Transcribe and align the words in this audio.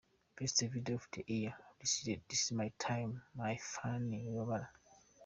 Best 0.35 0.59
Video 0.61 0.95
of 0.95 1.07
the 1.11 1.23
year: 1.27 1.53
This 1.79 2.07
is 2.29 2.51
my 2.53 2.69
time 2.79 3.21
by 3.35 3.57
Phanny 3.57 4.23
Wibabara. 4.25 4.67